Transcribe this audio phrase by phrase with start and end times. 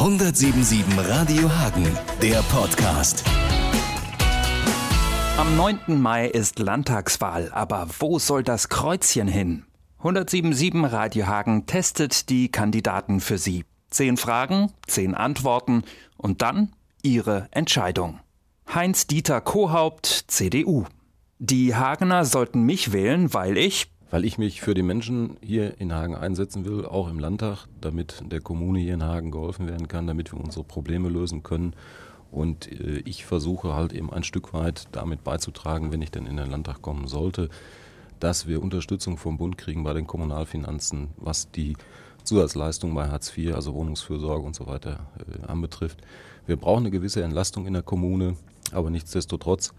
[0.00, 1.86] 177 Radio Hagen,
[2.22, 3.22] der Podcast.
[5.36, 6.00] Am 9.
[6.00, 9.66] Mai ist Landtagswahl, aber wo soll das Kreuzchen hin?
[9.98, 13.66] 177 Radio Hagen testet die Kandidaten für Sie.
[13.90, 15.82] Zehn Fragen, zehn Antworten
[16.16, 16.72] und dann
[17.02, 18.20] Ihre Entscheidung.
[18.74, 20.86] Heinz-Dieter Kohaupt, CDU.
[21.38, 25.94] Die Hagener sollten mich wählen, weil ich weil ich mich für die Menschen hier in
[25.94, 30.06] Hagen einsetzen will, auch im Landtag, damit der Kommune hier in Hagen geholfen werden kann,
[30.06, 31.74] damit wir unsere Probleme lösen können.
[32.30, 36.36] Und äh, ich versuche halt eben ein Stück weit damit beizutragen, wenn ich denn in
[36.36, 37.48] den Landtag kommen sollte,
[38.18, 41.76] dass wir Unterstützung vom Bund kriegen bei den Kommunalfinanzen, was die
[42.24, 45.98] Zusatzleistungen bei Hartz IV, also Wohnungsfürsorge und so weiter äh, anbetrifft.
[46.46, 48.36] Wir brauchen eine gewisse Entlastung in der Kommune,
[48.72, 49.72] aber nichtsdestotrotz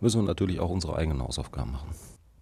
[0.00, 1.88] müssen wir natürlich auch unsere eigenen Hausaufgaben machen.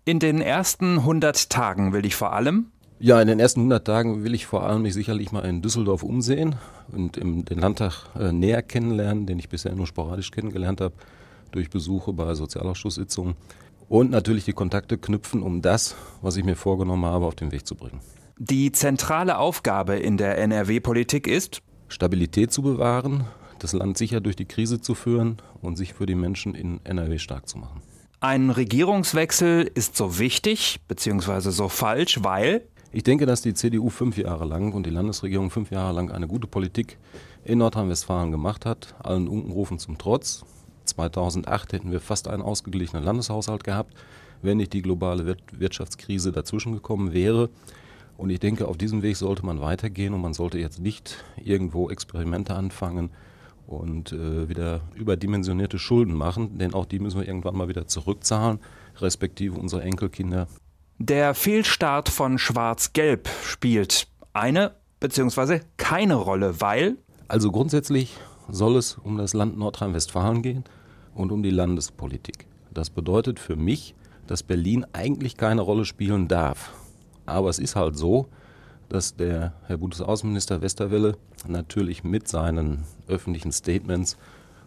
[0.09, 2.66] In den ersten 100 Tagen will ich vor allem
[3.01, 6.05] ja, in den ersten 100 Tagen will ich vor allem mich sicherlich mal in Düsseldorf
[6.05, 6.55] umsehen
[6.92, 10.95] und im, den Landtag äh, näher kennenlernen, den ich bisher nur sporadisch kennengelernt habe,
[11.51, 13.35] durch Besuche bei Sozialausschusssitzungen
[13.88, 17.66] und natürlich die Kontakte knüpfen, um das, was ich mir vorgenommen habe, auf den Weg
[17.66, 18.01] zu bringen.
[18.38, 23.24] Die zentrale Aufgabe in der NRW-Politik ist, Stabilität zu bewahren,
[23.59, 27.18] das Land sicher durch die Krise zu führen und sich für die Menschen in NRW
[27.18, 27.82] stark zu machen.
[28.21, 31.51] Ein Regierungswechsel ist so wichtig bzw.
[31.51, 35.71] so falsch, weil ich denke, dass die CDU fünf Jahre lang und die Landesregierung fünf
[35.71, 36.97] Jahre lang eine gute Politik
[37.45, 40.47] in Nordrhein-Westfalen gemacht hat, allen Unkenrufen zum Trotz.
[40.87, 43.95] 2008 hätten wir fast einen ausgeglichenen Landeshaushalt gehabt,
[44.41, 47.51] wenn nicht die globale Wirtschaftskrise dazwischen gekommen wäre.
[48.17, 51.91] Und ich denke, auf diesem Weg sollte man weitergehen und man sollte jetzt nicht irgendwo
[51.91, 53.11] Experimente anfangen,
[53.67, 58.61] und äh, wieder überdimensionierte Schulden machen, denn auch die müssen wir irgendwann mal wieder zurückzahlen,
[58.99, 60.47] respektive unsere Enkelkinder.
[60.99, 65.61] Der Fehlstart von Schwarz-Gelb spielt eine bzw.
[65.77, 66.97] keine Rolle, weil
[67.28, 68.17] also grundsätzlich
[68.49, 70.65] soll es um das Land Nordrhein-Westfalen gehen
[71.15, 72.47] und um die Landespolitik.
[72.72, 73.94] Das bedeutet für mich,
[74.28, 76.72] dass Berlin eigentlich keine Rolle spielen darf.
[77.25, 78.28] Aber es ist halt so,
[78.88, 81.16] dass der Herr Bundesaußenminister Westerwelle
[81.47, 84.16] natürlich mit seinen öffentlichen Statements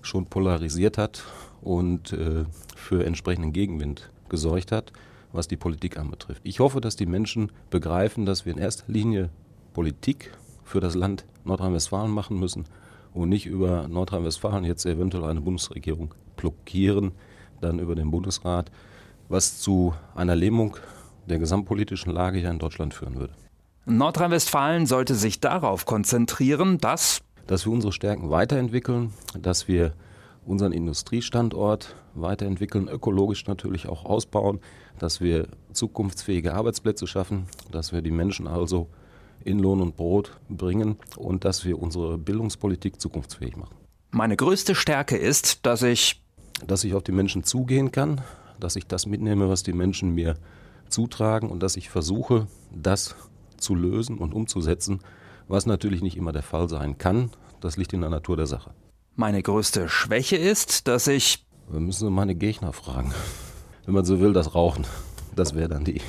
[0.02, 1.24] schon polarisiert hat
[1.62, 4.92] und äh, für entsprechenden Gegenwind gesorgt hat,
[5.32, 6.42] was die Politik anbetrifft.
[6.44, 9.30] Ich hoffe, dass die Menschen begreifen, dass wir in erster Linie
[9.74, 10.32] Politik
[10.64, 12.66] für das Land Nordrhein-Westfalen machen müssen
[13.14, 17.12] und nicht über Nordrhein-Westfalen jetzt eventuell eine Bundesregierung blockieren,
[17.62, 18.72] dann über den Bundesrat,
[19.28, 20.78] was zu einer Lähmung
[21.28, 23.34] der gesamtpolitischen Lage hier in Deutschland führen würde.
[23.86, 29.94] Nordrhein-Westfalen sollte sich darauf konzentrieren, dass dass wir unsere Stärken weiterentwickeln, dass wir
[30.46, 34.60] unseren Industriestandort weiterentwickeln, ökologisch natürlich auch ausbauen,
[35.00, 38.88] dass wir zukunftsfähige Arbeitsplätze schaffen, dass wir die Menschen also
[39.44, 43.76] in Lohn und Brot bringen und dass wir unsere Bildungspolitik zukunftsfähig machen.
[44.12, 46.22] Meine größte Stärke ist, dass ich
[46.66, 48.22] dass ich auf die Menschen zugehen kann,
[48.60, 50.36] dass ich das mitnehme, was die Menschen mir
[50.90, 53.16] zutragen und dass ich versuche, das
[53.60, 55.00] zu lösen und umzusetzen,
[55.48, 57.32] was natürlich nicht immer der Fall sein kann.
[57.62, 58.72] Das liegt in der Natur der Sache.
[59.16, 61.46] Meine größte Schwäche ist, dass ich.
[61.70, 63.14] Wir müssen meine Gegner fragen.
[63.86, 64.86] Wenn man so will, das Rauchen.
[65.36, 66.02] Das wäre dann die.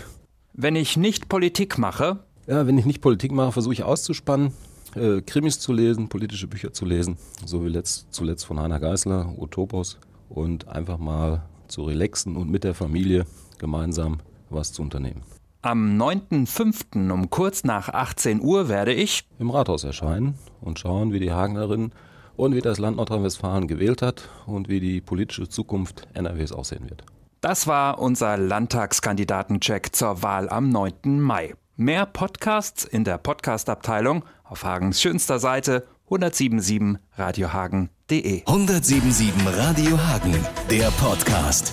[0.52, 2.20] Wenn ich nicht Politik mache.
[2.46, 4.52] Ja, wenn ich nicht Politik mache, versuche ich auszuspannen,
[4.94, 9.34] äh, Krimis zu lesen, politische Bücher zu lesen, so wie letzt, zuletzt von Heiner Geißler,
[9.38, 13.24] Utopos, und einfach mal zu relaxen und mit der Familie
[13.58, 15.22] gemeinsam was zu unternehmen.
[15.62, 17.10] Am 9.5.
[17.10, 21.92] um kurz nach 18 Uhr werde ich im Rathaus erscheinen und schauen, wie die Hagenerin
[22.34, 27.04] und wie das Land Nordrhein-Westfalen gewählt hat und wie die politische Zukunft NRWs aussehen wird.
[27.42, 31.20] Das war unser Landtagskandidatencheck zur Wahl am 9.
[31.20, 31.54] Mai.
[31.76, 38.44] Mehr Podcasts in der Podcastabteilung auf Hagens schönster Seite 1077radiohagen.de.
[38.46, 40.38] 1077 Radio Hagen,
[40.70, 41.70] der Podcast.